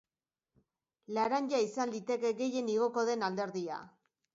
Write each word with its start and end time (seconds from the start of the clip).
Laranja 1.19 1.61
izan 1.67 1.95
liteke 1.99 2.35
gehien 2.43 2.77
igoko 2.79 3.09
den 3.13 3.29
alderdia. 3.33 3.85